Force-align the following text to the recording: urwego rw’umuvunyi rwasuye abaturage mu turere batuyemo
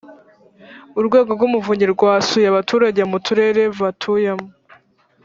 urwego 0.99 1.29
rw’umuvunyi 1.35 1.85
rwasuye 1.93 2.45
abaturage 2.49 3.01
mu 3.11 3.17
turere 3.25 3.63
batuyemo 3.79 4.47